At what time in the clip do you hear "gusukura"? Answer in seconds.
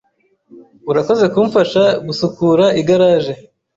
2.05-2.65